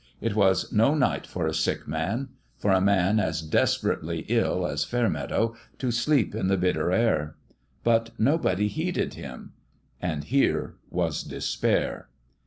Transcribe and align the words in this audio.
It 0.19 0.35
was 0.35 0.71
no 0.73 0.95
night 0.95 1.27
for 1.27 1.45
a 1.45 1.53
sick 1.53 1.87
man 1.87 2.29
for 2.57 2.71
a 2.71 2.81
man 2.81 3.19
as 3.19 3.43
desperately 3.43 4.25
ill 4.29 4.65
as 4.65 4.83
Fair 4.83 5.07
meadow 5.07 5.55
to 5.77 5.91
sleep 5.91 6.33
in 6.33 6.47
the 6.47 6.57
bitter 6.57 6.91
air. 6.91 7.35
But 7.83 8.09
nobody 8.17 8.67
heeded 8.67 9.13
him. 9.13 9.53
And 10.01 10.23
here 10.23 10.73
was 10.89 11.21
despair. 11.21 12.09